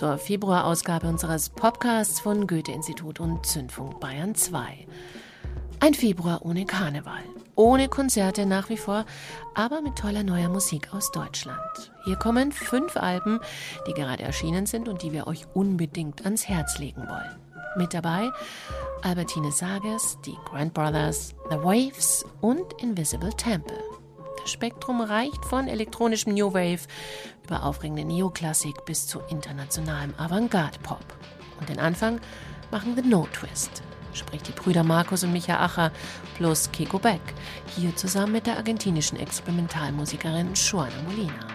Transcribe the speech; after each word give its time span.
Zur 0.00 0.16
Februarausgabe 0.16 1.06
unseres 1.06 1.50
Podcasts 1.50 2.20
von 2.20 2.46
Goethe-Institut 2.46 3.20
und 3.20 3.44
Zündfunk 3.44 4.00
Bayern 4.00 4.34
2. 4.34 4.86
Ein 5.80 5.92
Februar 5.92 6.40
ohne 6.42 6.64
Karneval, 6.64 7.22
ohne 7.54 7.90
Konzerte 7.90 8.46
nach 8.46 8.70
wie 8.70 8.78
vor, 8.78 9.04
aber 9.54 9.82
mit 9.82 9.96
toller 9.96 10.22
neuer 10.22 10.48
Musik 10.48 10.94
aus 10.94 11.12
Deutschland. 11.12 11.92
Hier 12.06 12.16
kommen 12.16 12.50
fünf 12.50 12.96
Alben, 12.96 13.40
die 13.86 13.92
gerade 13.92 14.22
erschienen 14.22 14.64
sind 14.64 14.88
und 14.88 15.02
die 15.02 15.12
wir 15.12 15.26
euch 15.26 15.44
unbedingt 15.52 16.24
ans 16.24 16.48
Herz 16.48 16.78
legen 16.78 17.06
wollen. 17.06 17.36
Mit 17.76 17.92
dabei 17.92 18.30
Albertine 19.02 19.52
Sages, 19.52 20.16
die 20.24 20.38
Grand 20.46 20.72
Brothers, 20.72 21.34
The 21.50 21.56
Waves 21.56 22.24
und 22.40 22.72
Invisible 22.82 23.34
Temple. 23.36 23.99
Das 24.42 24.52
Spektrum 24.52 25.00
reicht 25.00 25.44
von 25.44 25.68
elektronischem 25.68 26.34
New 26.34 26.52
Wave 26.52 26.86
über 27.44 27.64
aufregende 27.64 28.04
Neoklassik 28.04 28.84
bis 28.84 29.06
zu 29.06 29.20
internationalem 29.28 30.14
Avantgarde-Pop. 30.16 31.04
Und 31.58 31.68
den 31.68 31.78
Anfang 31.78 32.20
machen 32.70 32.96
The 32.96 33.02
No 33.02 33.26
Twist, 33.32 33.82
sprich 34.12 34.42
die 34.42 34.52
Brüder 34.52 34.82
Markus 34.82 35.24
und 35.24 35.32
Micha 35.32 35.58
Acher 35.58 35.92
plus 36.36 36.70
Kiko 36.72 36.98
Beck, 36.98 37.20
hier 37.76 37.94
zusammen 37.96 38.32
mit 38.32 38.46
der 38.46 38.56
argentinischen 38.56 39.18
Experimentalmusikerin 39.18 40.54
Joana 40.54 40.90
Molina. 41.06 41.46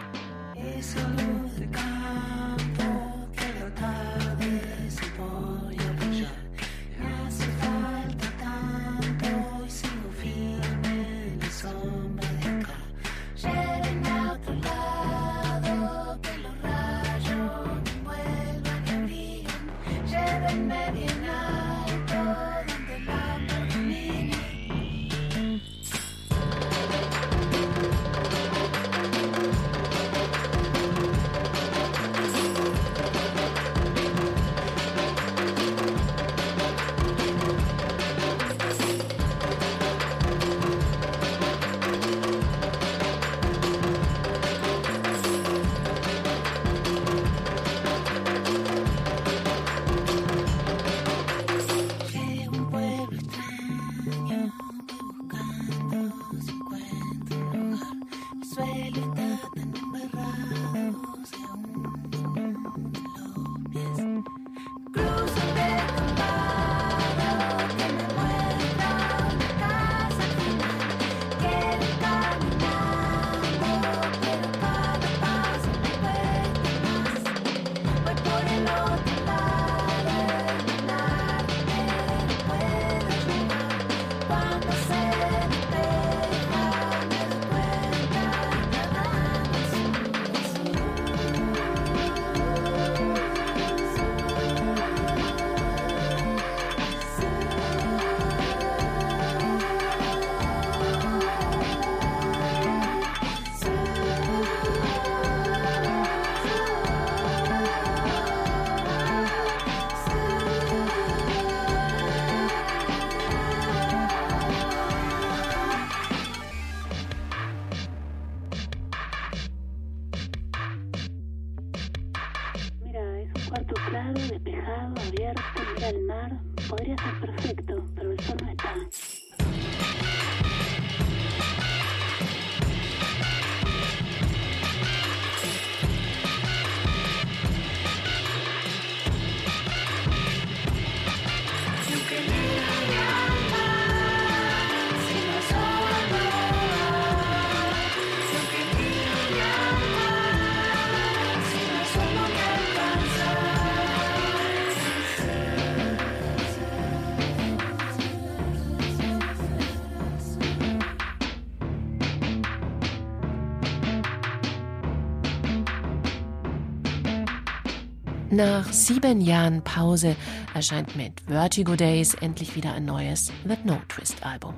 Nach 168.35 168.69
sieben 168.73 169.21
Jahren 169.21 169.61
Pause 169.63 170.17
erscheint 170.53 170.97
mit 170.97 171.21
Vertigo 171.21 171.77
Days 171.77 172.15
endlich 172.15 172.53
wieder 172.57 172.73
ein 172.73 172.83
neues 172.83 173.31
The 173.47 173.55
No 173.63 173.77
Twist 173.87 174.25
Album. 174.25 174.55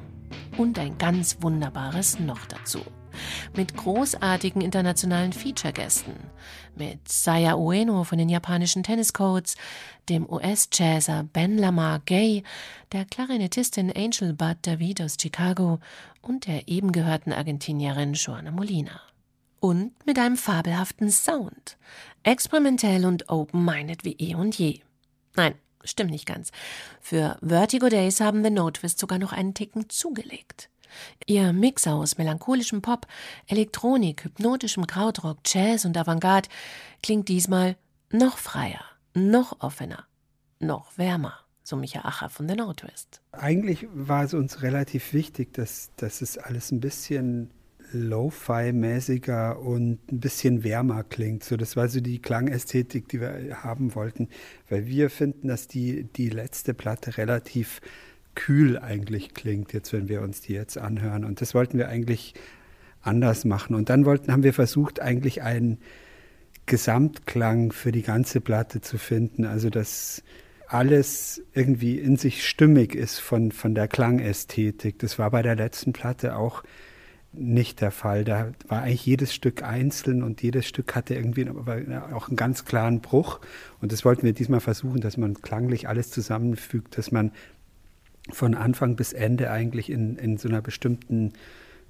Und 0.58 0.80
ein 0.80 0.98
ganz 0.98 1.38
wunderbares 1.42 2.20
noch 2.20 2.44
dazu. 2.48 2.80
Mit 3.56 3.78
großartigen 3.78 4.64
internationalen 4.64 5.32
Feature-Gästen. 5.32 6.16
Mit 6.76 7.08
Saya 7.08 7.54
Ueno 7.54 8.04
von 8.04 8.18
den 8.18 8.30
japanischen 8.30 8.82
Tenniscodes, 8.82 9.58
dem 10.10 10.28
US-Jazzer 10.28 11.28
Ben 11.32 11.60
Lamar 11.60 12.00
Gay, 12.04 12.42
der 12.94 13.06
Klarinettistin 13.06 13.96
Angel 13.96 14.34
Bud 14.34 14.58
David 14.64 15.04
aus 15.04 15.18
Chicago 15.22 15.78
und 16.24 16.48
der 16.48 16.68
eben 16.68 16.92
gehörten 16.92 17.32
Argentinierin 17.32 18.14
Joana 18.14 18.50
Molina 18.50 19.02
und 19.60 19.94
mit 20.06 20.20
einem 20.20 20.38
fabelhaften 20.38 21.10
Sound. 21.10 21.78
Experimentell 22.24 23.06
und 23.06 23.30
open-minded 23.30 24.04
wie 24.04 24.16
eh 24.20 24.36
und 24.36 24.58
je. 24.58 24.82
Nein, 25.36 25.56
stimmt 25.84 26.12
nicht 26.12 26.26
ganz. 26.26 26.52
Für 27.02 27.38
Vertigo 27.42 27.90
Days 27.90 28.20
haben 28.20 28.44
The 28.44 28.50
Notewist 28.50 29.00
sogar 29.00 29.20
noch 29.20 29.32
einen 29.34 29.54
Ticken 29.54 29.90
zugelegt. 29.90 30.70
Ihr 31.26 31.54
Mix 31.54 31.88
aus 31.88 32.18
melancholischem 32.18 32.82
Pop, 32.82 33.08
Elektronik, 33.48 34.24
hypnotischem 34.24 34.88
Krautrock, 34.88 35.40
Jazz 35.46 35.86
und 35.86 35.98
Avantgarde 35.98 36.50
klingt 37.04 37.28
diesmal 37.28 37.76
noch 38.12 38.38
freier, 38.38 38.82
noch 39.14 39.60
offener, 39.60 40.06
noch 40.60 40.98
wärmer, 40.98 41.34
so 41.64 41.76
Micha 41.76 42.02
Acher 42.02 42.30
von 42.30 42.48
The 42.48 42.56
Notewist. 42.56 43.22
Eigentlich 43.32 43.88
war 43.92 44.24
es 44.24 44.34
uns 44.34 44.62
relativ 44.62 45.14
wichtig, 45.14 45.54
dass, 45.54 45.92
dass 45.98 46.22
es 46.22 46.38
alles 46.38 46.72
ein 46.72 46.80
bisschen 46.80 47.52
Lo-Fi-mäßiger 47.92 49.60
und 49.60 50.00
ein 50.12 50.20
bisschen 50.20 50.64
wärmer 50.64 51.04
klingt. 51.04 51.44
So, 51.44 51.58
das 51.58 51.76
war 51.76 51.88
so 51.88 52.02
die 52.02 52.20
Klangästhetik, 52.20 53.08
die 53.08 53.22
wir 53.22 53.64
haben 53.64 53.96
wollten, 53.96 54.30
weil 54.70 54.86
wir 54.88 55.10
finden, 55.10 55.48
dass 55.48 55.68
die, 55.68 56.04
die 56.04 56.30
letzte 56.30 56.74
Platte 56.74 57.18
relativ 57.18 57.82
kühl 58.36 58.78
eigentlich 58.78 59.34
klingt, 59.34 59.74
jetzt 59.74 59.94
wenn 59.94 60.10
wir 60.10 60.22
uns 60.22 60.42
die 60.42 60.54
jetzt 60.54 60.78
anhören. 60.78 61.26
Und 61.26 61.42
das 61.42 61.56
wollten 61.56 61.78
wir 61.78 61.90
eigentlich 61.90 62.34
anders 63.02 63.46
machen. 63.46 63.76
Und 63.76 63.90
dann 63.90 64.06
wollten, 64.06 64.32
haben 64.32 64.44
wir 64.44 64.54
versucht, 64.54 65.02
eigentlich 65.02 65.42
einen 65.42 65.80
Gesamtklang 66.66 67.72
für 67.72 67.92
die 67.92 68.04
ganze 68.04 68.42
Platte 68.42 68.82
zu 68.82 68.98
finden. 68.98 69.46
Also 69.46 69.70
dass 69.70 70.24
alles 70.68 71.42
irgendwie 71.54 71.98
in 71.98 72.18
sich 72.18 72.46
stimmig 72.46 72.94
ist 72.94 73.20
von, 73.20 73.52
von 73.52 73.74
der 73.74 73.88
Klangästhetik. 73.88 75.00
Das 75.00 75.18
war 75.18 75.32
bei 75.32 75.42
der 75.42 75.56
letzten 75.56 75.94
Platte 75.94 76.36
auch 76.36 76.64
nicht 77.34 77.82
der 77.82 77.92
Fall. 77.92 78.24
Da 78.24 78.52
war 78.68 78.82
eigentlich 78.82 79.06
jedes 79.06 79.34
Stück 79.34 79.64
einzeln 79.64 80.24
und 80.24 80.42
jedes 80.42 80.66
Stück 80.66 80.96
hatte 80.96 81.16
irgendwie 81.16 81.50
auch 81.50 82.28
einen 82.28 82.38
ganz 82.38 82.66
klaren 82.66 83.02
Bruch. 83.02 83.40
Und 83.82 83.92
das 83.92 84.06
wollten 84.06 84.24
wir 84.24 84.34
diesmal 84.34 84.60
versuchen, 84.60 85.02
dass 85.02 85.18
man 85.18 85.42
klanglich 85.42 85.88
alles 85.88 86.10
zusammenfügt, 86.10 86.98
dass 86.98 87.12
man 87.12 87.32
von 88.30 88.56
Anfang 88.56 88.96
bis 88.96 89.14
Ende 89.14 89.52
eigentlich 89.52 89.90
in, 89.90 90.18
in 90.18 90.38
so 90.38 90.50
einer 90.50 90.62
bestimmten 90.62 91.34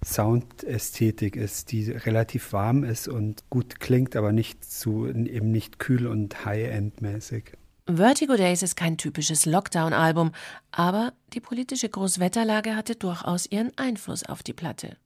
Soundästhetik 0.05 1.35
ist, 1.35 1.71
die 1.71 1.91
relativ 1.91 2.53
warm 2.53 2.83
ist 2.83 3.07
und 3.07 3.49
gut 3.49 3.79
klingt, 3.79 4.15
aber 4.15 4.31
nicht 4.31 4.63
zu, 4.63 5.07
eben 5.07 5.51
nicht 5.51 5.79
kühl 5.79 6.05
und 6.05 6.45
High-End-mäßig. 6.45 7.53
Vertigo 7.87 8.35
Days 8.35 8.63
ist 8.63 8.75
kein 8.75 8.97
typisches 8.97 9.45
Lockdown-Album, 9.45 10.33
aber 10.71 11.13
die 11.33 11.39
politische 11.39 11.89
Großwetterlage 11.89 12.75
hatte 12.75 12.95
durchaus 12.95 13.49
ihren 13.49 13.71
Einfluss 13.77 14.23
auf 14.23 14.43
die 14.43 14.53
Platte. 14.53 14.97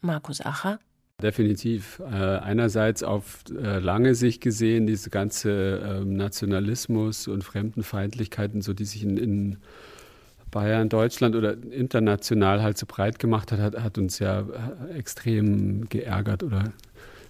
Markus 0.00 0.40
Acher. 0.40 0.78
Definitiv. 1.20 2.00
Äh, 2.00 2.14
einerseits 2.14 3.02
auf 3.02 3.42
äh, 3.50 3.80
lange 3.80 4.14
Sicht 4.14 4.40
gesehen, 4.40 4.86
diese 4.86 5.10
ganze 5.10 5.80
äh, 5.80 6.04
Nationalismus 6.04 7.26
und 7.26 7.42
Fremdenfeindlichkeiten, 7.42 8.62
so 8.62 8.72
die 8.72 8.84
sich 8.84 9.02
in, 9.02 9.16
in, 9.16 9.56
Bayern, 10.50 10.88
Deutschland 10.88 11.36
oder 11.36 11.56
international 11.70 12.62
halt 12.62 12.78
so 12.78 12.86
breit 12.86 13.18
gemacht 13.18 13.52
hat, 13.52 13.60
hat, 13.60 13.82
hat 13.82 13.98
uns 13.98 14.18
ja 14.18 14.40
äh, 14.40 14.96
extrem 14.96 15.88
geärgert 15.88 16.42
oder 16.42 16.72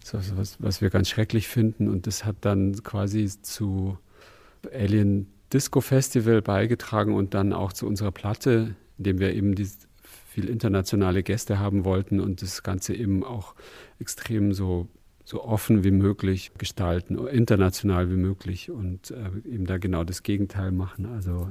so, 0.05 0.19
was, 0.37 0.57
was 0.61 0.81
wir 0.81 0.91
ganz 0.91 1.09
schrecklich 1.09 1.49
finden. 1.49 1.89
Und 1.89 2.07
das 2.07 2.25
hat 2.25 2.37
dann 2.43 2.83
quasi 2.83 3.29
zu 3.43 3.99
Alien 4.73 5.27
Disco 5.53 5.81
Festival 5.81 6.43
beigetragen 6.43 7.15
und 7.15 7.35
dann 7.35 7.53
auch 7.53 7.73
zu 7.73 7.87
unserer 7.87 8.13
Platte, 8.13 8.75
indem 8.99 9.19
wir 9.19 9.35
eben 9.35 9.55
die, 9.55 9.69
viel 10.39 10.49
internationale 10.49 11.25
Gäste 11.25 11.59
haben 11.59 11.85
wollten 11.85 12.21
und 12.21 12.43
das 12.43 12.63
Ganze 12.63 12.95
eben 12.95 13.25
auch 13.25 13.57
extrem 13.99 14.53
so, 14.53 14.87
so 15.25 15.43
offen 15.43 15.83
wie 15.83 15.91
möglich 15.91 16.53
gestalten, 16.57 17.19
international 17.27 18.09
wie 18.09 18.17
möglich 18.17 18.71
und 18.71 19.11
äh, 19.11 19.49
eben 19.49 19.67
da 19.67 19.79
genau 19.79 20.05
das 20.05 20.23
Gegenteil 20.23 20.71
machen. 20.71 21.07
Also 21.07 21.51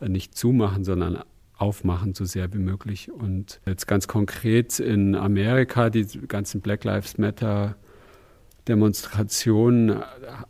äh, 0.00 0.08
nicht 0.08 0.34
zumachen, 0.34 0.84
sondern 0.84 1.22
aufmachen, 1.58 2.14
so 2.14 2.24
sehr 2.24 2.50
wie 2.54 2.58
möglich. 2.58 3.12
Und 3.12 3.60
jetzt 3.66 3.86
ganz 3.86 4.08
konkret 4.08 4.80
in 4.80 5.14
Amerika, 5.14 5.90
die 5.90 6.06
ganzen 6.28 6.62
Black 6.62 6.84
Lives 6.84 7.18
Matter 7.18 7.76
Demonstrationen 8.68 10.02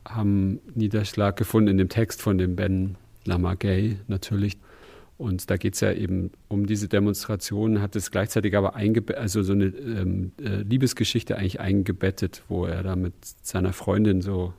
haben 0.06 0.60
Niederschlag 0.74 1.36
gefunden 1.36 1.70
in 1.70 1.78
dem 1.78 1.88
Text 1.88 2.22
von 2.22 2.38
dem 2.38 2.54
Ben 2.54 2.96
Lamagay 3.24 3.98
natürlich. 4.06 4.58
Und 5.18 5.50
da 5.50 5.56
geht 5.56 5.74
es 5.74 5.80
ja 5.80 5.92
eben 5.92 6.30
um 6.46 6.66
diese 6.66 6.86
Demonstrationen, 6.86 7.82
hat 7.82 7.96
es 7.96 8.12
gleichzeitig 8.12 8.56
aber 8.56 8.76
also 8.76 9.42
so 9.42 9.52
eine 9.52 9.66
ähm, 9.66 10.30
äh, 10.40 10.62
Liebesgeschichte 10.62 11.36
eigentlich 11.36 11.58
eingebettet, 11.58 12.44
wo 12.48 12.64
er 12.64 12.84
da 12.84 12.94
mit 12.94 13.14
seiner 13.42 13.72
Freundin 13.72 14.22
so 14.22 14.54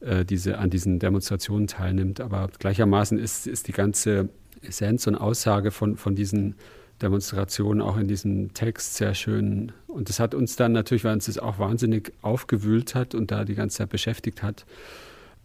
äh, 0.00 0.26
diese, 0.26 0.58
an 0.58 0.68
diesen 0.68 0.98
Demonstrationen 0.98 1.66
teilnimmt. 1.66 2.20
Aber 2.20 2.50
gleichermaßen 2.58 3.18
ist, 3.18 3.46
ist 3.46 3.68
die 3.68 3.72
ganze 3.72 4.28
Essenz 4.60 5.06
und 5.06 5.14
Aussage 5.14 5.70
von, 5.70 5.96
von 5.96 6.14
diesen 6.14 6.56
Demonstrationen 7.00 7.80
auch 7.80 7.96
in 7.96 8.06
diesem 8.06 8.52
Text 8.52 8.96
sehr 8.96 9.14
schön. 9.14 9.72
Und 9.86 10.10
das 10.10 10.20
hat 10.20 10.34
uns 10.34 10.56
dann 10.56 10.72
natürlich, 10.72 11.04
weil 11.04 11.14
uns 11.14 11.24
das 11.24 11.38
auch 11.38 11.58
wahnsinnig 11.58 12.12
aufgewühlt 12.20 12.94
hat 12.94 13.14
und 13.14 13.30
da 13.30 13.46
die 13.46 13.54
ganze 13.54 13.78
Zeit 13.78 13.88
beschäftigt 13.88 14.42
hat, 14.42 14.66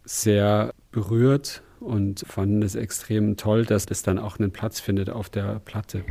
sehr 0.04 0.74
berührt 0.92 1.62
und 1.80 2.24
fanden 2.26 2.62
es 2.62 2.74
extrem 2.74 3.36
toll, 3.36 3.64
dass 3.64 3.86
das 3.86 4.02
dann 4.02 4.18
auch 4.18 4.38
einen 4.38 4.50
Platz 4.50 4.80
findet 4.80 5.10
auf 5.10 5.28
der 5.28 5.60
Platte. 5.60 6.04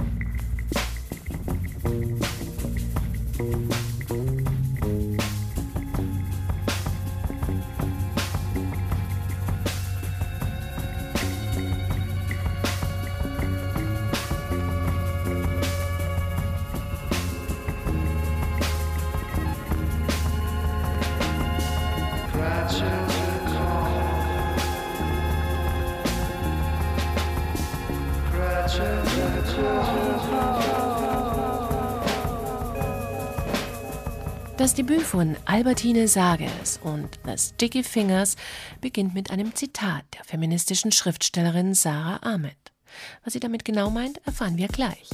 Das 34.65 34.73
Debüt 34.73 35.03
von 35.03 35.38
Albertine 35.45 36.07
Sages 36.07 36.79
und 36.81 37.19
The 37.23 37.38
Sticky 37.38 37.83
Fingers 37.83 38.35
beginnt 38.81 39.13
mit 39.13 39.29
einem 39.29 39.53
Zitat 39.53 40.06
der 40.17 40.23
feministischen 40.23 40.91
Schriftstellerin 40.91 41.75
Sarah 41.75 42.17
Ahmed. 42.23 42.57
Was 43.23 43.33
sie 43.33 43.39
damit 43.39 43.63
genau 43.63 43.91
meint, 43.91 44.25
erfahren 44.25 44.57
wir 44.57 44.67
gleich. 44.67 45.07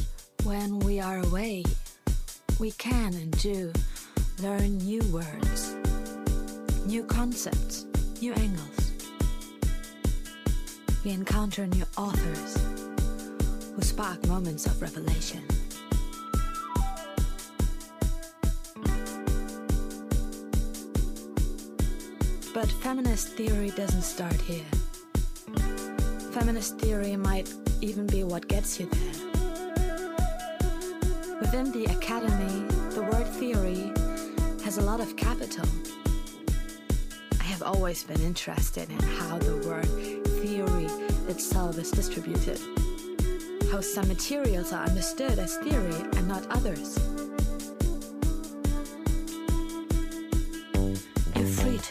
When 0.45 0.81
we 0.81 1.03
are 1.03 1.19
away, 1.27 1.63
we 2.59 2.71
can 2.77 3.13
and 3.13 3.43
do 3.43 3.73
learn 4.41 4.77
new 4.77 5.03
words, 5.11 5.75
new 6.87 7.03
concepts, 7.05 7.85
new 8.21 8.31
angles. 8.35 8.93
We 11.03 11.11
encounter 11.11 11.67
new 11.67 11.83
authors 11.97 12.55
who 13.75 13.81
spark 13.81 14.25
moments 14.27 14.65
of 14.65 14.81
revelation. 14.81 15.41
But 22.53 22.69
feminist 22.69 23.29
theory 23.29 23.69
doesn't 23.69 24.01
start 24.01 24.41
here. 24.41 24.65
Feminist 26.33 26.77
theory 26.79 27.15
might 27.15 27.53
even 27.79 28.05
be 28.07 28.25
what 28.25 28.49
gets 28.49 28.77
you 28.77 28.87
there. 28.87 29.13
Within 31.39 31.71
the 31.71 31.85
academy, 31.97 32.67
the 32.93 33.03
word 33.03 33.27
theory 33.39 33.93
has 34.65 34.77
a 34.77 34.81
lot 34.81 34.99
of 34.99 35.15
capital. 35.15 35.65
I 37.39 37.43
have 37.43 37.63
always 37.63 38.03
been 38.03 38.21
interested 38.21 38.89
in 38.89 38.99
how 38.99 39.37
the 39.37 39.55
word 39.65 39.85
theory 40.41 40.87
itself 41.29 41.77
is 41.77 41.89
distributed, 41.89 42.59
how 43.71 43.79
some 43.79 44.09
materials 44.09 44.73
are 44.73 44.83
understood 44.83 45.39
as 45.39 45.55
theory 45.59 45.95
and 46.17 46.27
not 46.27 46.45
others. 46.47 46.99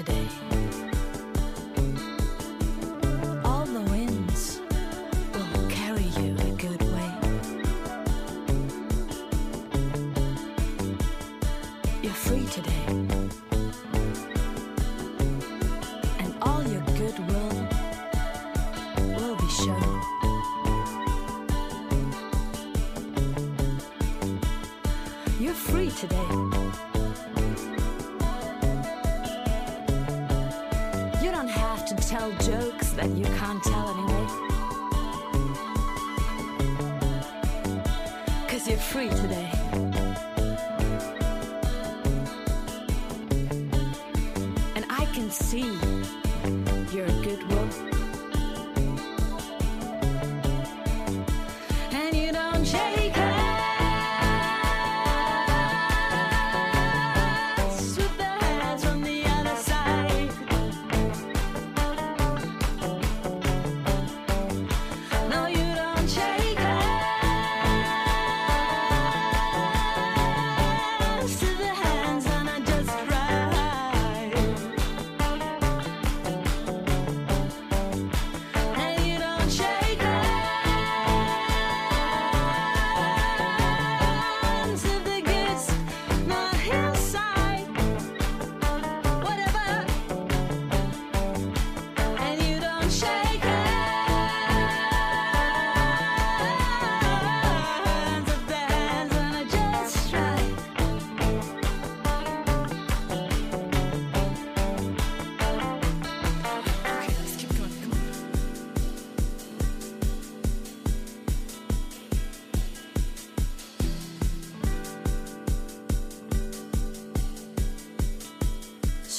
Today. 0.03 0.70
Today. 39.69 40.10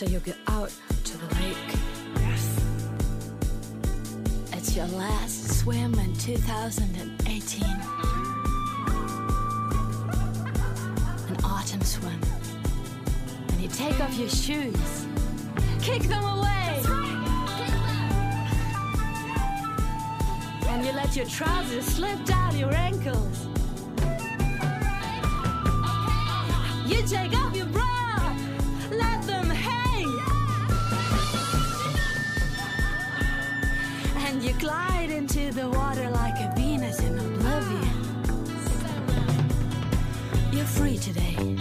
So 0.02 0.08
you 0.08 0.20
get 0.22 0.38
out 0.48 0.72
to 1.04 1.16
the 1.16 1.28
lake. 1.36 1.56
Yes. 2.16 2.60
It's 4.54 4.76
your 4.76 4.88
last 4.88 5.60
swim 5.60 5.94
in 5.94 6.16
2018. 6.16 7.64
An 11.28 11.38
autumn 11.44 11.84
swim. 11.84 12.20
And 13.50 13.62
you 13.62 13.68
take 13.68 14.02
off 14.02 14.18
your 14.18 14.30
shoes, 14.30 15.06
kick 15.84 16.02
them 16.02 16.24
away. 16.24 16.82
And 20.68 20.84
you 20.84 20.94
let 20.94 21.16
your 21.16 21.28
trousers 21.28 21.86
slip 21.86 22.26
down 22.26 22.58
your 22.58 22.74
ankles. 22.74 23.46
You 26.88 27.04
take 27.06 27.38
off 27.38 27.56
your 27.56 27.68
bra, 27.68 27.91
the 35.54 35.70
water 35.70 36.10
like 36.12 36.40
a 36.40 36.54
Venus 36.56 37.00
in 37.02 37.20
oblivion. 37.20 37.90
You're 40.54 40.66
free 40.66 40.98
today. 40.98 41.58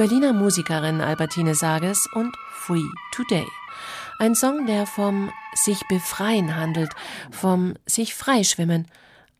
Berliner 0.00 0.32
Musikerin 0.32 1.02
Albertine 1.02 1.54
Sages 1.54 2.08
und 2.14 2.34
Free 2.52 2.88
Today. 3.12 3.46
Ein 4.18 4.34
Song, 4.34 4.64
der 4.64 4.86
vom 4.86 5.30
sich 5.54 5.86
befreien 5.88 6.56
handelt, 6.56 6.88
vom 7.30 7.74
sich 7.84 8.14
freischwimmen, 8.14 8.86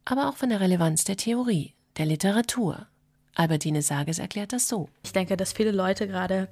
aber 0.04 0.28
auch 0.28 0.36
von 0.36 0.50
der 0.50 0.60
Relevanz 0.60 1.04
der 1.04 1.16
Theorie, 1.16 1.72
der 1.96 2.04
Literatur. 2.04 2.86
Albertine 3.34 3.80
Sages 3.80 4.18
erklärt 4.18 4.52
das 4.52 4.68
so. 4.68 4.90
Ich 5.02 5.14
denke, 5.14 5.38
dass 5.38 5.54
viele 5.54 5.70
Leute 5.70 6.06
gerade 6.06 6.48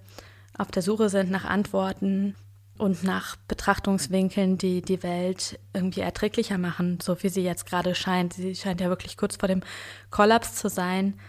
auf 0.57 0.71
der 0.71 0.81
Suche 0.81 1.11
sind 1.11 1.31
nach 1.31 1.45
Antworten 1.45 2.35
und 2.79 3.05
nach 3.05 3.37
Betrachtungswinkeln, 3.47 4.57
die 4.57 4.81
die 4.81 5.03
Welt 5.03 5.59
irgendwie 5.75 6.01
erträglicher 6.01 6.57
machen, 6.57 6.99
so 7.03 7.23
wie 7.23 7.29
sie 7.29 7.43
jetzt 7.43 7.67
gerade 7.67 7.95
scheint. 7.95 8.33
Sie 8.33 8.55
scheint 8.55 8.81
ja 8.81 8.89
wirklich 8.89 9.19
kurz 9.19 9.37
vor 9.37 9.49
dem 9.49 9.63
Kollaps 10.09 10.55
zu 10.55 10.71
sein, 10.71 11.21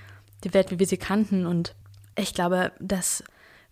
die 0.46 0.54
Welt, 0.54 0.72
wie 0.72 0.80
wir 0.80 0.88
sie 0.88 0.96
kannten. 0.96 1.46
Und 1.46 1.76
ich 2.20 2.34
glaube, 2.34 2.72
dass 2.80 3.24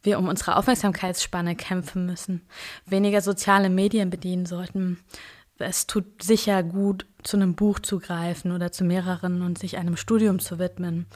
wir 0.03 0.19
um 0.19 0.27
unsere 0.27 0.55
Aufmerksamkeitsspanne 0.55 1.55
kämpfen 1.55 2.05
müssen, 2.05 2.47
weniger 2.85 3.21
soziale 3.21 3.69
Medien 3.69 4.09
bedienen 4.09 4.45
sollten. 4.45 4.99
Es 5.59 5.87
tut 5.87 6.23
sicher 6.23 6.63
gut, 6.63 7.05
zu 7.23 7.37
einem 7.37 7.55
Buch 7.55 7.79
zu 7.79 7.99
greifen 7.99 8.51
oder 8.51 8.71
zu 8.71 8.83
mehreren 8.83 9.41
und 9.41 9.57
sich 9.57 9.77
einem 9.77 9.97
Studium 9.97 10.39
zu 10.39 10.59
widmen 10.59 11.07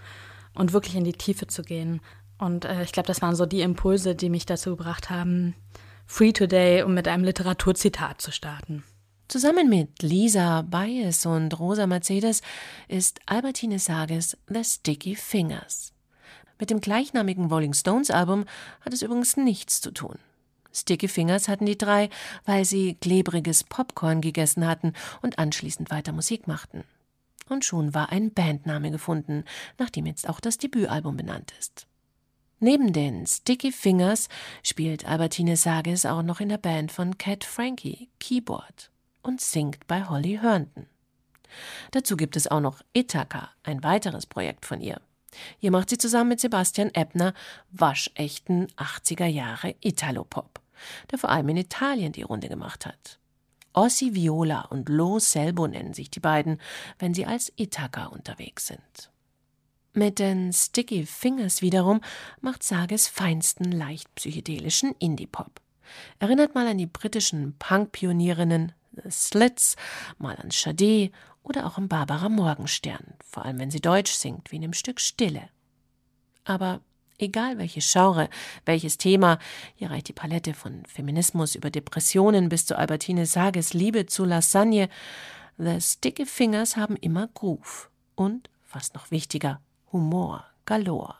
und 0.54 0.74
wirklich 0.74 0.96
in 0.96 1.04
die 1.04 1.14
Tiefe 1.14 1.48
zu 1.48 1.62
gehen. 1.62 2.02
Und 2.38 2.66
äh, 2.66 2.84
ich 2.84 2.92
glaube, 2.92 3.08
das 3.08 3.22
waren 3.22 3.36
so 3.36 3.46
die 3.46 3.62
Impulse, 3.62 4.16
die 4.16 4.30
mich 4.30 4.46
dazu 4.46 4.72
gebracht 4.72 5.10
haben, 5.10 5.56
Free 6.08 6.34
Today, 6.34 6.84
um 6.84 6.94
mit 6.94 7.08
einem 7.08 7.24
Literaturzitat 7.24 8.20
zu 8.20 8.32
starten. 8.32 8.84
Zusammen 9.28 9.70
mit 9.70 10.02
Lisa 10.02 10.64
Bayes 10.64 11.26
und 11.26 11.58
Rosa 11.58 11.88
Mercedes 11.88 12.42
ist 12.90 13.22
Albertine 13.28 13.80
Sages 13.80 14.38
The 14.50 14.64
Sticky 14.64 15.16
Fingers. 15.16 15.94
Mit 16.62 16.70
dem 16.70 16.80
gleichnamigen 16.80 17.48
Rolling 17.48 17.74
Stones 17.74 18.12
Album 18.12 18.46
hat 18.82 18.94
es 18.94 19.02
übrigens 19.02 19.36
nichts 19.36 19.82
zu 19.82 19.90
tun. 19.90 20.20
Sticky 20.72 21.08
Fingers 21.08 21.48
hatten 21.48 21.66
die 21.66 21.78
drei, 21.78 22.12
weil 22.46 22.66
sie 22.66 22.94
klebriges 23.02 23.64
Popcorn 23.64 24.22
gegessen 24.22 24.68
hatten 24.68 24.94
und 25.24 25.40
anschließend 25.40 25.90
weiter 25.90 26.12
Musik 26.12 26.48
machten. 26.48 26.84
Und 27.50 27.66
schon 27.66 27.96
war 27.96 28.12
ein 28.12 28.32
Bandname 28.32 28.92
gefunden, 28.92 29.44
nach 29.80 29.90
dem 29.90 30.06
jetzt 30.06 30.30
auch 30.30 30.40
das 30.40 30.60
Debütalbum 30.60 31.18
benannt 31.18 31.52
ist. 31.60 31.88
Neben 32.60 32.94
den 32.94 33.26
Sticky 33.26 33.72
Fingers 33.72 34.30
spielt 34.62 35.04
Albertine 35.06 35.58
Sages 35.58 36.06
auch 36.06 36.22
noch 36.22 36.42
in 36.42 36.50
der 36.50 36.60
Band 36.60 36.92
von 36.92 37.18
Cat 37.18 37.44
Frankie 37.44 38.08
Keyboard 38.20 38.92
und 39.24 39.42
singt 39.42 39.88
bei 39.88 40.06
Holly 40.06 40.38
Herndon. 40.40 40.86
Dazu 41.90 42.16
gibt 42.16 42.36
es 42.36 42.48
auch 42.48 42.62
noch 42.62 42.84
Ithaca, 42.94 43.50
ein 43.64 43.84
weiteres 43.84 44.28
Projekt 44.28 44.68
von 44.68 44.80
ihr. 44.80 45.02
Hier 45.60 45.72
macht 45.72 45.90
sie 45.90 45.98
zusammen 45.98 46.30
mit 46.30 46.40
Sebastian 46.40 46.92
Ebner 46.94 47.34
waschechten 47.72 48.68
80er 48.78 49.26
Jahre 49.26 49.76
Italopop, 49.82 50.60
der 51.10 51.20
vor 51.20 51.30
allem 51.30 51.50
in 51.50 51.58
Italien 51.58 52.12
die 52.12 52.24
Runde 52.24 52.50
gemacht 52.50 52.86
hat. 52.86 53.20
Ossi 53.74 54.14
Viola 54.14 54.62
und 54.64 54.90
Lo 54.90 55.20
Selbo 55.20 55.68
nennen 55.68 55.94
sich 55.94 56.10
die 56.10 56.20
beiden, 56.20 56.60
wenn 57.00 57.14
sie 57.14 57.26
als 57.26 57.54
Ithaca 57.56 58.08
unterwegs 58.08 58.68
sind. 58.68 59.12
Mit 59.94 60.20
den 60.20 60.54
Sticky 60.54 61.06
Fingers 61.06 61.62
wiederum 61.62 62.02
macht 62.40 62.64
Sages 62.64 63.08
feinsten 63.08 63.72
leicht 63.72 64.14
psychedelischen 64.16 64.94
Indie-Pop. 65.00 65.62
Erinnert 66.20 66.56
mal 66.56 66.68
an 66.68 66.78
die 66.78 66.86
britischen 66.86 67.56
Punk-Pionierinnen 67.60 68.74
The 68.94 69.10
Slits, 69.10 69.76
mal 70.18 70.36
an 70.36 70.52
Sade 70.52 71.12
oder 71.44 71.66
auch 71.66 71.78
an 71.78 71.88
Barbara 71.88 72.30
Morgenstern, 72.30 73.16
vor 73.24 73.46
allem 73.46 73.60
wenn 73.60 73.72
sie 73.72 73.82
Deutsch 73.82 74.12
singt, 74.12 74.52
wie 74.52 74.58
in 74.58 74.62
dem 74.62 74.74
Stück 74.74 75.00
Stille. 75.00 75.50
Aber 76.44 76.82
egal 77.18 77.58
welche 77.58 77.82
Genre, 77.82 78.30
welches 78.66 78.98
Thema, 78.98 79.40
hier 79.76 79.92
reicht 79.92 80.08
die 80.08 80.14
Palette 80.14 80.54
von 80.54 80.86
Feminismus 80.86 81.56
über 81.56 81.70
Depressionen 81.70 82.50
bis 82.50 82.66
zu 82.66 82.78
Albertine 82.78 83.26
Sages 83.26 83.74
Liebe 83.74 84.06
zu 84.06 84.26
Lasagne. 84.26 84.90
The 85.58 85.80
Sticky 85.80 86.26
Fingers 86.26 86.78
haben 86.78 86.96
immer 86.96 87.28
Groove 87.28 87.90
und, 88.16 88.50
fast 88.64 88.96
noch 88.96 89.12
wichtiger, 89.12 89.62
Humor 89.92 90.46
galore. 90.66 91.16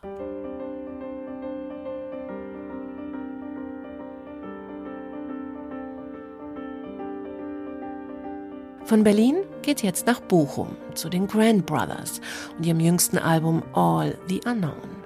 Von 8.84 9.04
Berlin 9.04 9.36
geht 9.62 9.82
jetzt 9.82 10.06
nach 10.06 10.20
Bochum 10.20 10.76
zu 10.94 11.08
den 11.08 11.26
Grand 11.26 11.66
Brothers 11.66 12.20
und 12.56 12.66
ihrem 12.66 12.80
jüngsten 12.80 13.16
Album 13.18 13.62
All 13.72 14.18
the 14.28 14.40
Unknown. 14.44 15.01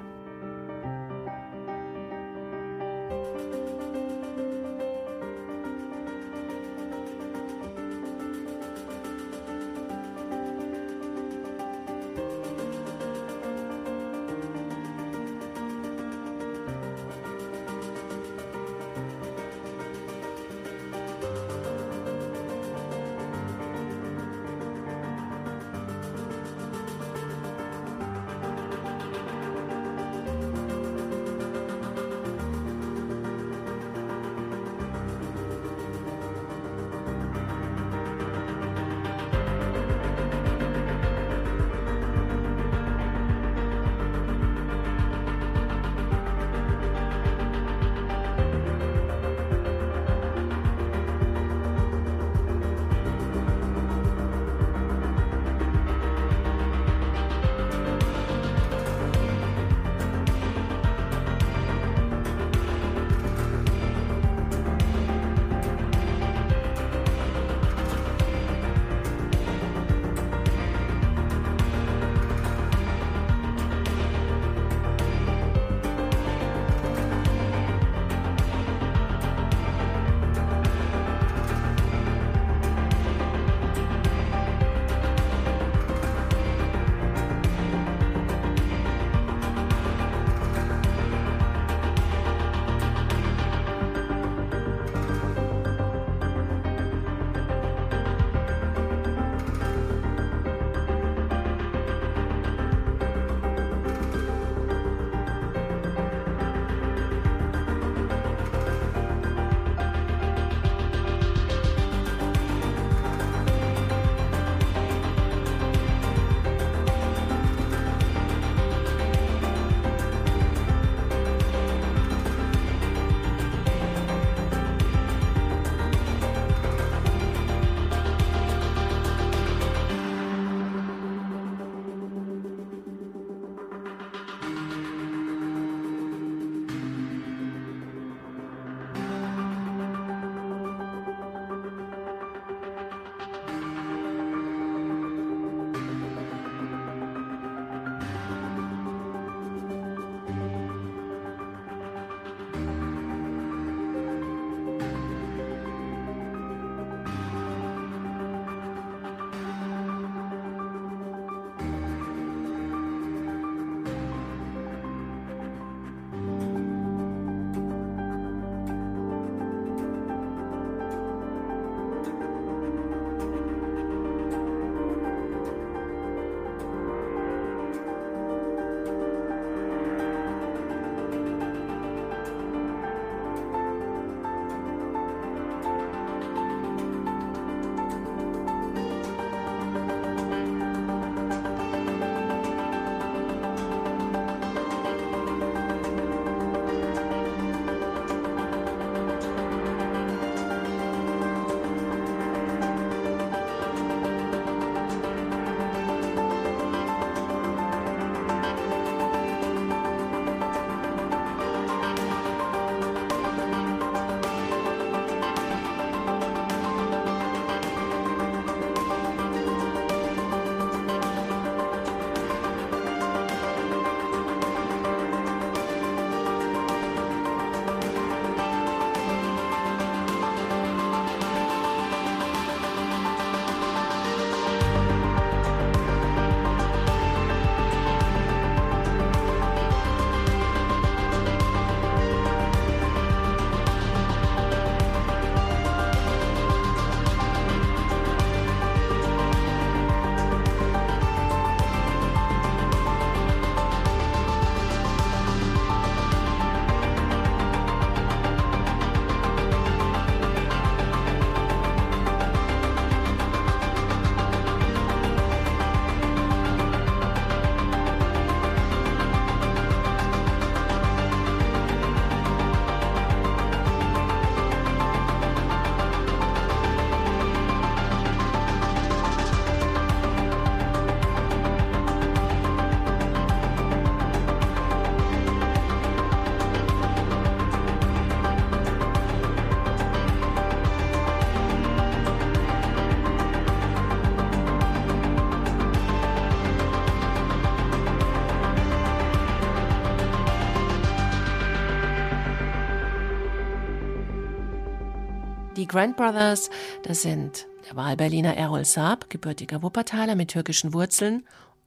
Die 305.66 305.72
Grand 305.72 305.96
Brothers, 305.96 306.48
das 306.84 307.02
sind 307.02 307.48
der 307.68 307.74
Wahlberliner 307.74 308.36
Errol 308.36 308.64
Saab, 308.64 309.10
gebürtiger 309.10 309.64
Wuppertaler 309.64 310.14
mit 310.14 310.30
türkischen 310.30 310.72
Wurzeln, 310.72 311.26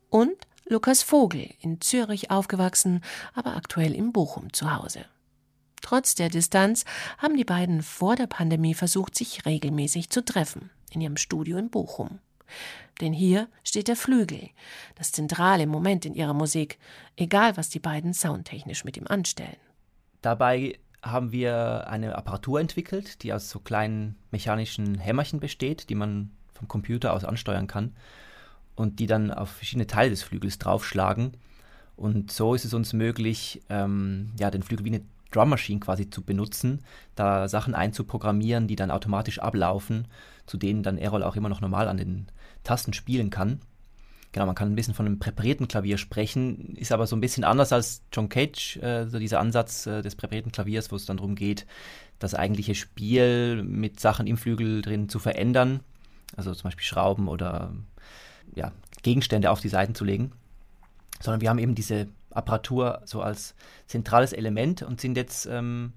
und 0.10 0.38
Lukas 0.70 1.04
Vogel, 1.04 1.50
in 1.60 1.82
Zürich 1.82 2.32
aufgewachsen, 2.32 3.04
aber 3.34 3.58
aktuell 3.58 3.94
in 3.94 4.14
Bochum 4.14 4.54
zu 4.54 4.74
Hause. 4.74 5.04
Trotz 5.82 6.16
der 6.16 6.30
Distanz 6.30 6.86
haben 7.18 7.36
die 7.36 7.44
beiden 7.44 7.84
vor 7.84 8.16
der 8.16 8.28
Pandemie 8.28 8.74
versucht, 8.74 9.16
sich 9.16 9.46
regelmäßig 9.46 10.10
zu 10.10 10.24
treffen, 10.24 10.70
in 10.92 11.02
ihrem 11.02 11.18
Studio 11.18 11.58
in 11.58 11.70
Bochum. 11.70 12.20
Denn 13.02 13.12
hier 13.12 13.50
steht 13.66 13.90
der 13.90 13.98
Flügel, 13.98 14.50
das 14.96 15.12
zentrale 15.12 15.68
Moment 15.68 16.06
in 16.06 16.16
ihrer 16.16 16.34
Musik, 16.34 16.80
egal 17.18 17.58
was 17.58 17.68
die 17.68 17.80
beiden 17.80 18.14
soundtechnisch 18.14 18.86
mit 18.86 18.96
ihm 18.96 19.08
anstellen. 19.08 19.58
Dabei 20.22 20.80
haben 21.02 21.32
wir 21.32 21.88
eine 21.88 22.16
Apparatur 22.16 22.60
entwickelt, 22.60 23.24
die 23.24 23.34
aus 23.34 23.50
so 23.50 23.60
kleinen 23.60 24.16
mechanischen 24.32 24.96
Hämmerchen 24.96 25.40
besteht, 25.40 25.90
die 25.90 25.96
man 25.96 26.32
vom 26.54 26.68
Computer 26.68 27.14
aus 27.14 27.24
ansteuern 27.24 27.68
kann 27.68 27.96
und 28.76 29.00
die 29.00 29.08
dann 29.08 29.32
auf 29.32 29.50
verschiedene 29.50 29.88
Teile 29.88 30.10
des 30.10 30.24
Flügels 30.24 30.60
draufschlagen. 30.60 31.34
Und 31.96 32.32
so 32.32 32.54
ist 32.54 32.66
es 32.66 32.74
uns 32.74 32.94
möglich, 32.94 33.62
ähm, 33.70 34.32
ja, 34.38 34.52
den 34.52 34.64
Flügel 34.64 34.86
wie 34.86 34.96
eine 34.96 35.02
Drum 35.32 35.50
Machine 35.50 35.80
quasi 35.80 36.10
zu 36.10 36.24
benutzen, 36.24 36.82
da 37.16 37.48
Sachen 37.48 37.76
einzuprogrammieren, 37.76 38.68
die 38.68 38.76
dann 38.76 38.90
automatisch 38.90 39.40
ablaufen, 39.40 40.08
zu 40.48 40.58
denen 40.58 40.82
dann 40.82 40.98
Errol 40.98 41.24
auch 41.24 41.36
immer 41.36 41.50
noch 41.50 41.62
normal 41.62 41.88
an 41.88 41.98
den 41.98 42.28
Tasten 42.64 42.94
spielen 42.94 43.30
kann. 43.30 43.60
Genau, 44.32 44.46
man 44.46 44.56
kann 44.56 44.72
ein 44.72 44.76
bisschen 44.76 44.94
von 44.94 45.08
einem 45.08 45.18
präparierten 45.18 45.68
Klavier 45.68 45.98
sprechen, 45.98 46.76
ist 46.76 46.92
aber 46.92 47.08
so 47.08 47.16
ein 47.16 47.22
bisschen 47.22 47.44
anders 47.44 47.74
als 47.74 48.04
John 48.14 48.30
Cage, 48.30 48.78
äh, 48.78 49.08
so 49.08 49.18
dieser 49.18 49.40
Ansatz 49.40 49.88
äh, 49.88 50.04
des 50.04 50.16
präparierten 50.16 50.52
Klaviers, 50.52 50.92
wo 50.92 50.96
es 50.96 51.06
dann 51.06 51.18
darum 51.18 51.34
geht, 51.36 51.66
das 52.20 52.36
eigentliche 52.36 52.76
Spiel 52.76 53.64
mit 53.64 54.00
Sachen 54.00 54.28
im 54.28 54.38
Flügel 54.38 54.84
drin 54.84 55.10
zu 55.10 55.18
verändern, 55.18 55.80
also 56.38 56.54
zum 56.54 56.66
Beispiel 56.66 56.86
Schrauben 56.86 57.28
oder 57.28 57.74
ja, 58.54 58.72
Gegenstände 59.02 59.50
auf 59.50 59.62
die 59.62 59.70
Seiten 59.70 59.96
zu 59.96 60.06
legen, 60.06 60.32
sondern 61.20 61.42
wir 61.42 61.50
haben 61.50 61.60
eben 61.60 61.74
diese 61.74 62.08
Apparatur 62.30 63.02
so 63.06 63.22
als 63.22 63.56
zentrales 63.88 64.34
Element 64.34 64.84
und 64.84 65.02
sind 65.02 65.18
jetzt 65.18 65.48
ähm, 65.48 65.94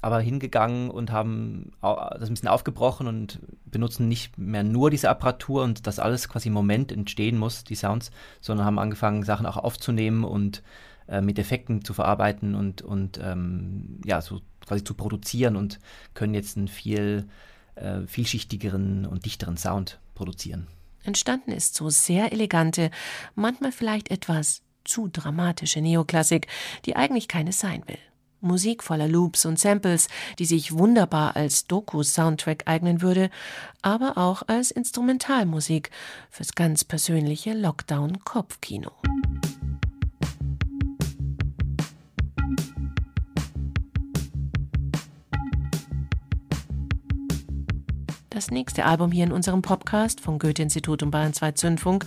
aber 0.00 0.20
hingegangen 0.20 0.90
und 0.90 1.10
haben 1.10 1.72
das 1.80 2.28
ein 2.28 2.34
bisschen 2.34 2.48
aufgebrochen 2.48 3.06
und 3.06 3.40
benutzen 3.66 4.08
nicht 4.08 4.38
mehr 4.38 4.62
nur 4.62 4.90
diese 4.90 5.10
Apparatur 5.10 5.64
und 5.64 5.86
das 5.86 5.98
alles 5.98 6.28
quasi 6.28 6.48
im 6.48 6.54
Moment 6.54 6.92
entstehen 6.92 7.36
muss, 7.36 7.64
die 7.64 7.74
Sounds, 7.74 8.10
sondern 8.40 8.66
haben 8.66 8.78
angefangen, 8.78 9.24
Sachen 9.24 9.46
auch 9.46 9.56
aufzunehmen 9.56 10.24
und 10.24 10.62
äh, 11.08 11.20
mit 11.20 11.38
Effekten 11.38 11.84
zu 11.84 11.94
verarbeiten 11.94 12.54
und, 12.54 12.82
und 12.82 13.18
ähm, 13.22 14.00
ja, 14.04 14.20
so 14.20 14.40
quasi 14.64 14.84
zu 14.84 14.94
produzieren 14.94 15.56
und 15.56 15.78
können 16.14 16.34
jetzt 16.34 16.56
einen 16.56 16.68
viel 16.68 17.26
äh, 17.74 18.06
vielschichtigeren 18.06 19.06
und 19.06 19.24
dichteren 19.24 19.56
Sound 19.56 19.98
produzieren. 20.14 20.66
Entstanden 21.04 21.52
ist 21.52 21.74
so 21.74 21.90
sehr 21.90 22.32
elegante, 22.32 22.90
manchmal 23.34 23.72
vielleicht 23.72 24.10
etwas 24.10 24.62
zu 24.84 25.08
dramatische 25.08 25.80
Neoklassik, 25.80 26.46
die 26.84 26.96
eigentlich 26.96 27.28
keine 27.28 27.52
sein 27.52 27.82
will. 27.86 27.98
Musik 28.40 28.82
voller 28.82 29.08
Loops 29.08 29.44
und 29.44 29.58
Samples, 29.58 30.08
die 30.38 30.46
sich 30.46 30.76
wunderbar 30.76 31.36
als 31.36 31.66
Doku-Soundtrack 31.66 32.64
eignen 32.66 33.02
würde, 33.02 33.30
aber 33.82 34.16
auch 34.16 34.42
als 34.46 34.70
Instrumentalmusik 34.70 35.90
fürs 36.30 36.54
ganz 36.54 36.84
persönliche 36.84 37.52
Lockdown-Kopfkino. 37.54 38.92
Das 48.30 48.52
nächste 48.52 48.84
Album 48.84 49.10
hier 49.10 49.24
in 49.24 49.32
unserem 49.32 49.62
Podcast 49.62 50.20
vom 50.20 50.38
Goethe-Institut 50.38 51.02
und 51.02 51.10
Bayern 51.10 51.32
2 51.32 51.52
Zündfunk 51.52 52.06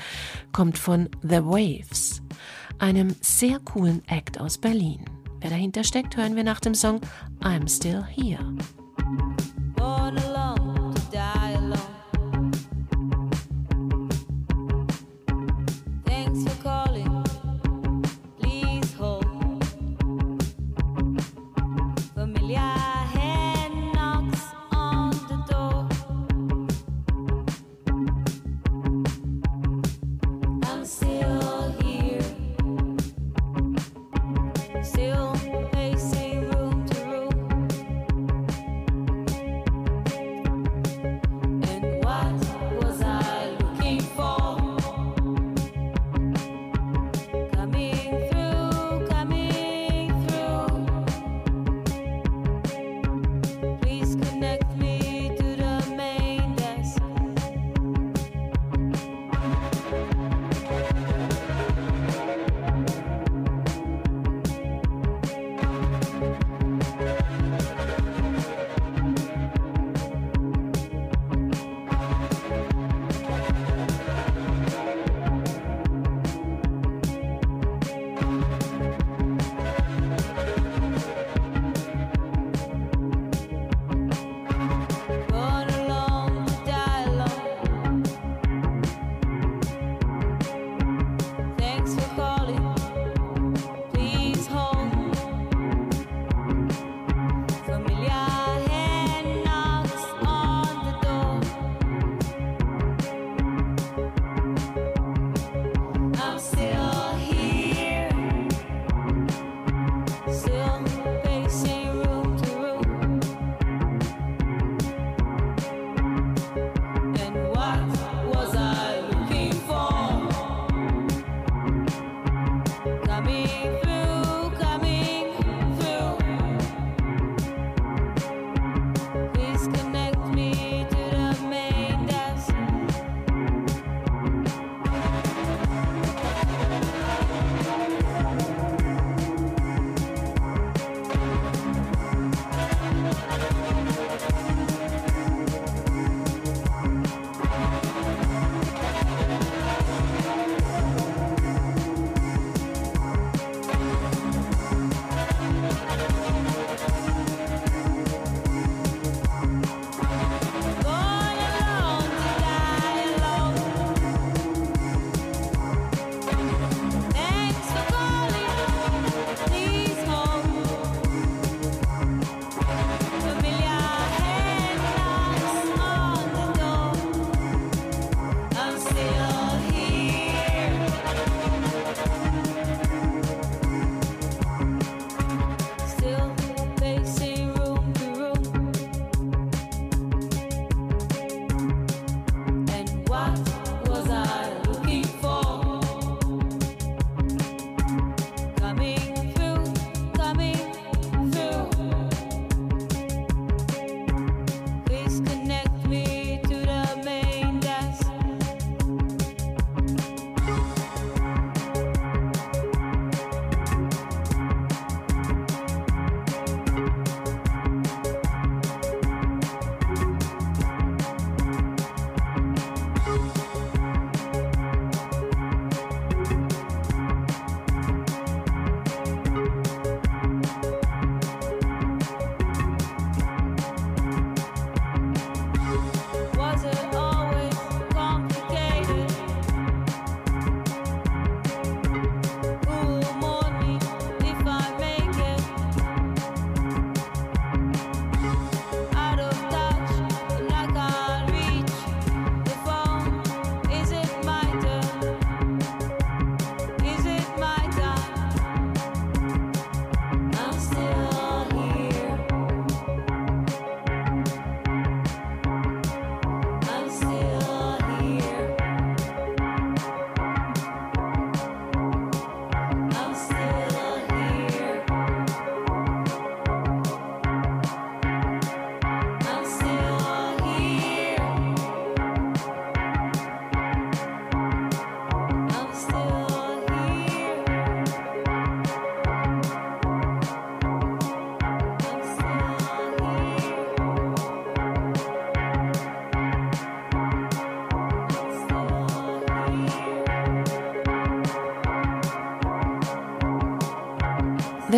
kommt 0.54 0.78
von 0.78 1.10
The 1.22 1.44
Waves, 1.44 2.22
einem 2.80 3.14
sehr 3.20 3.60
coolen 3.60 4.02
Act 4.08 4.40
aus 4.40 4.58
Berlin. 4.58 5.04
Wer 5.42 5.50
dahinter 5.50 5.84
steckt, 5.84 6.16
hören 6.18 6.36
wir 6.36 6.44
nach 6.44 6.60
dem 6.60 6.76
Song 6.76 7.02
I'm 7.42 7.68
Still 7.68 8.04
Here. 8.04 8.46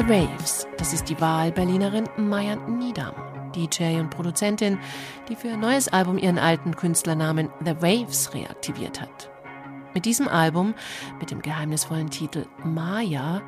The 0.03 0.09
Waves, 0.09 0.67
das 0.77 0.91
ist 0.91 1.07
die 1.07 1.21
Wahlberlinerin 1.21 2.09
Maya 2.17 2.57
Niedam, 2.67 3.13
DJ 3.55 4.01
und 4.01 4.09
Produzentin, 4.09 4.77
die 5.29 5.35
für 5.37 5.47
ihr 5.47 5.55
neues 5.55 5.87
Album 5.87 6.17
ihren 6.17 6.37
alten 6.37 6.75
Künstlernamen 6.75 7.47
The 7.63 7.81
Waves 7.81 8.33
reaktiviert 8.33 8.99
hat. 8.99 9.29
Mit 9.93 10.03
diesem 10.03 10.27
Album, 10.27 10.73
mit 11.21 11.31
dem 11.31 11.41
geheimnisvollen 11.41 12.09
Titel 12.09 12.45
Maya, 12.65 13.41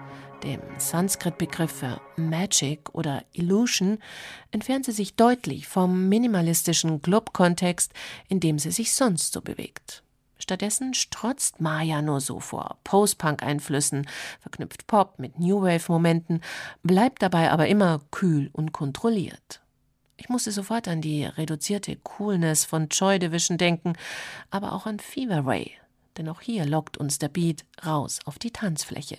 dem 0.44 0.62
Sanskrit-Begriff 0.78 1.72
für 1.72 2.00
Magic 2.16 2.88
oder 2.94 3.26
Illusion, 3.34 3.98
entfernt 4.52 4.86
sie 4.86 4.94
sich 4.94 5.16
deutlich 5.16 5.68
vom 5.68 6.08
minimalistischen 6.08 7.02
Club-Kontext, 7.02 7.92
in 8.30 8.40
dem 8.40 8.60
sie 8.60 8.72
sich 8.72 8.94
sonst 8.94 9.34
so 9.34 9.42
bewegt. 9.42 10.05
Stattdessen 10.46 10.94
strotzt 10.94 11.60
Maya 11.60 12.04
nur 12.04 12.22
so 12.22 12.40
vor 12.40 12.78
Post-Punk-Einflüssen, 12.84 14.08
verknüpft 14.40 14.86
Pop 14.86 15.18
mit 15.18 15.40
New 15.40 15.64
Wave-Momenten, 15.64 16.40
bleibt 16.84 17.24
dabei 17.24 17.50
aber 17.50 17.66
immer 17.66 18.02
kühl 18.12 18.52
und 18.54 18.72
kontrolliert. 18.72 19.64
Ich 20.18 20.30
musste 20.30 20.52
sofort 20.52 20.88
an 20.88 21.02
die 21.02 21.26
reduzierte 21.26 21.96
Coolness 21.96 22.64
von 22.64 22.90
Joy 22.90 23.18
Division 23.18 23.58
denken, 23.58 23.94
aber 24.52 24.74
auch 24.74 24.86
an 24.86 25.00
Fever 25.00 25.48
Ray, 25.48 25.72
denn 26.16 26.30
auch 26.30 26.42
hier 26.42 26.64
lockt 26.68 26.96
uns 26.96 27.18
der 27.18 27.30
Beat 27.30 27.66
raus 27.84 28.20
auf 28.26 28.38
die 28.38 28.52
Tanzfläche. 28.52 29.18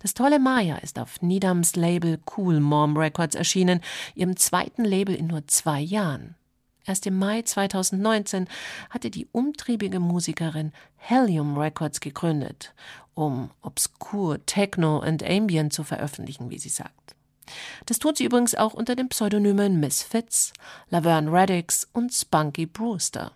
Das 0.00 0.14
tolle 0.14 0.40
Maya 0.40 0.78
ist 0.78 0.98
auf 0.98 1.22
Needhams 1.22 1.76
Label 1.76 2.18
Cool 2.36 2.58
Mom 2.58 2.96
Records 2.96 3.36
erschienen, 3.36 3.82
ihrem 4.16 4.36
zweiten 4.36 4.84
Label 4.84 5.14
in 5.14 5.28
nur 5.28 5.46
zwei 5.46 5.78
Jahren. 5.78 6.34
Erst 6.86 7.06
im 7.06 7.18
Mai 7.18 7.42
2019 7.42 8.46
hatte 8.90 9.10
die 9.10 9.26
umtriebige 9.32 10.00
Musikerin 10.00 10.72
Helium 10.96 11.56
Records 11.56 12.00
gegründet, 12.00 12.74
um 13.14 13.50
obskur 13.62 14.44
Techno 14.44 14.98
und 14.98 15.22
Ambient 15.22 15.72
zu 15.72 15.82
veröffentlichen, 15.82 16.50
wie 16.50 16.58
sie 16.58 16.68
sagt. 16.68 17.14
Das 17.86 17.98
tut 17.98 18.16
sie 18.16 18.24
übrigens 18.24 18.54
auch 18.54 18.74
unter 18.74 18.96
den 18.96 19.08
Pseudonymen 19.08 19.80
Misfits, 19.80 20.52
Laverne 20.90 21.32
Reddix 21.32 21.88
und 21.92 22.12
Spunky 22.12 22.66
Brewster. 22.66 23.32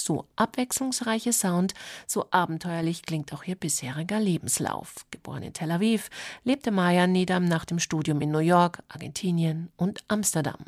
So 0.00 0.26
abwechslungsreiche 0.36 1.32
Sound, 1.32 1.74
so 2.06 2.26
abenteuerlich 2.30 3.02
klingt 3.02 3.32
auch 3.32 3.44
ihr 3.44 3.56
bisheriger 3.56 4.20
Lebenslauf. 4.20 5.06
Geboren 5.10 5.42
in 5.42 5.52
Tel 5.52 5.70
Aviv, 5.70 6.08
lebte 6.44 6.70
Maya 6.70 7.06
Nedam 7.06 7.44
nach 7.44 7.64
dem 7.64 7.78
Studium 7.78 8.20
in 8.20 8.30
New 8.30 8.38
York, 8.38 8.82
Argentinien 8.88 9.70
und 9.76 10.02
Amsterdam, 10.08 10.64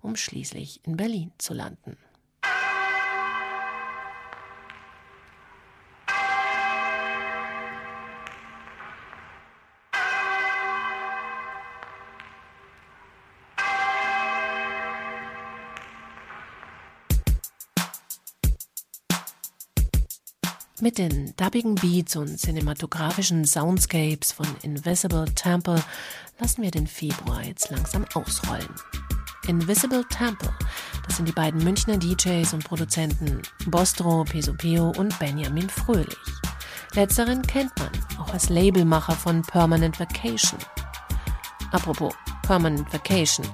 um 0.00 0.16
schließlich 0.16 0.80
in 0.84 0.96
Berlin 0.96 1.32
zu 1.38 1.54
landen. 1.54 1.96
Mit 20.88 20.96
den 20.96 21.34
dubbigen 21.36 21.74
Beats 21.74 22.16
und 22.16 22.40
cinematografischen 22.40 23.44
Soundscapes 23.44 24.32
von 24.32 24.46
Invisible 24.62 25.26
Temple 25.34 25.84
lassen 26.38 26.62
wir 26.62 26.70
den 26.70 26.86
Februar 26.86 27.44
jetzt 27.44 27.68
langsam 27.68 28.06
ausrollen. 28.14 28.70
Invisible 29.46 30.02
Temple, 30.08 30.50
das 31.06 31.16
sind 31.16 31.28
die 31.28 31.32
beiden 31.32 31.62
Münchner 31.62 31.98
DJs 31.98 32.54
und 32.54 32.64
Produzenten 32.64 33.42
Bostro, 33.66 34.24
Pesopeo 34.24 34.94
und 34.96 35.18
Benjamin 35.18 35.68
Fröhlich. 35.68 36.16
Letzteren 36.94 37.42
kennt 37.42 37.78
man 37.78 37.90
auch 38.18 38.32
als 38.32 38.48
Labelmacher 38.48 39.12
von 39.12 39.42
Permanent 39.42 40.00
Vacation. 40.00 40.58
Apropos 41.70 42.14
Permanent 42.44 42.90
Vacation, 42.90 43.46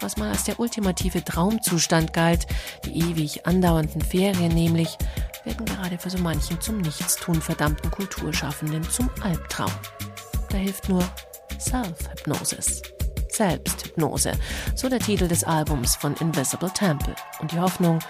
was 0.00 0.16
mal 0.16 0.30
als 0.30 0.44
der 0.44 0.60
ultimative 0.60 1.24
Traumzustand 1.24 2.12
galt, 2.12 2.46
die 2.84 3.00
ewig 3.00 3.46
andauernden 3.46 4.00
Ferien 4.00 4.54
nämlich, 4.54 4.96
werden 5.48 5.64
gerade 5.64 5.98
für 5.98 6.10
so 6.10 6.18
manchen 6.18 6.60
zum 6.60 6.78
Nichtstun 6.78 7.40
verdammten 7.40 7.90
Kulturschaffenden 7.90 8.82
zum 8.90 9.08
Albtraum. 9.22 9.72
Da 10.50 10.58
hilft 10.58 10.88
nur 10.88 11.02
Self-Hypnosis. 11.58 12.82
Selbsthypnose, 13.30 14.32
so 14.74 14.88
der 14.88 14.98
Titel 14.98 15.28
des 15.28 15.44
Albums 15.44 15.94
von 15.94 16.14
Invisible 16.16 16.70
Temple 16.70 17.14
und 17.40 17.52
die 17.52 17.60
Hoffnung, 17.60 18.00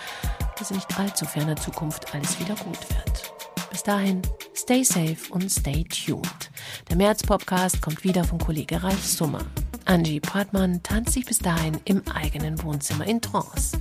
dass 0.58 0.70
in 0.70 0.76
nicht 0.76 0.98
allzu 0.98 1.26
ferner 1.26 1.54
Zukunft 1.56 2.14
alles 2.14 2.40
wieder 2.40 2.54
gut 2.56 2.78
wird. 2.90 3.32
Bis 3.70 3.82
dahin, 3.82 4.22
stay 4.54 4.82
safe 4.82 5.30
und 5.30 5.50
stay 5.50 5.84
tuned. 5.84 6.50
Der 6.88 6.96
März-Podcast 6.96 7.82
kommt 7.82 8.04
wieder 8.04 8.24
vom 8.24 8.38
Kollege 8.38 8.82
Ralf 8.82 9.04
Summer. 9.04 9.44
Angie 9.84 10.20
Partmann 10.20 10.82
tanzt 10.82 11.12
sich 11.12 11.26
bis 11.26 11.38
dahin 11.38 11.78
im 11.84 12.02
eigenen 12.08 12.60
Wohnzimmer 12.62 13.06
in 13.06 13.20
Trance. 13.20 13.78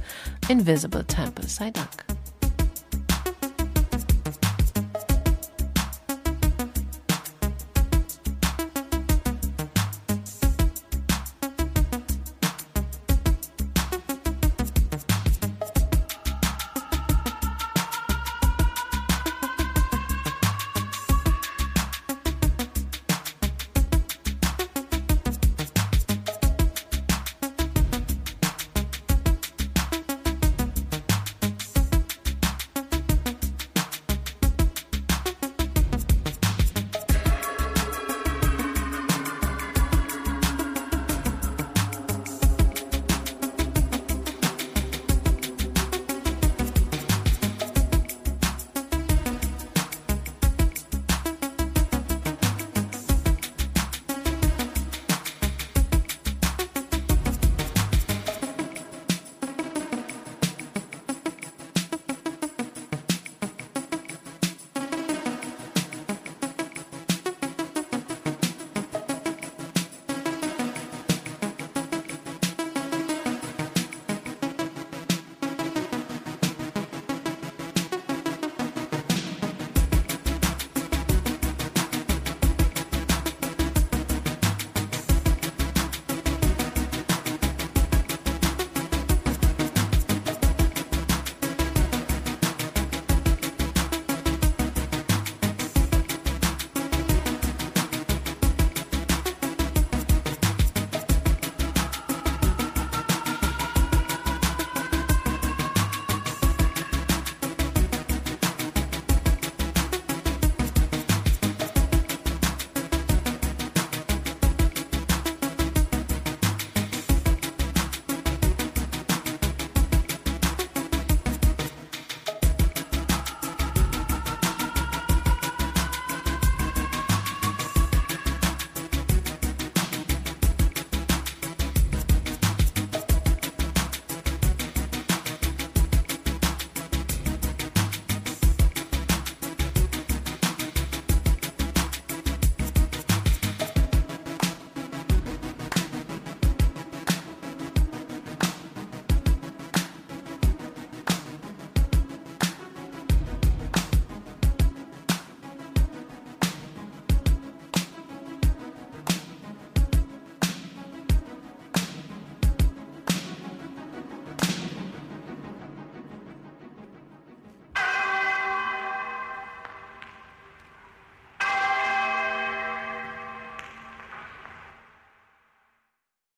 Invisible 0.50 1.06
Temple 1.06 1.48
sei 1.48 1.72
Dank. 1.72 2.17